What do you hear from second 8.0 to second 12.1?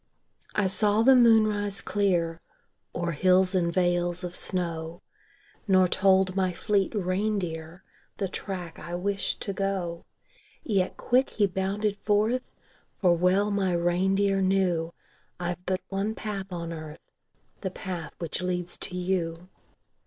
The track I wished to go. Yet quick he bounded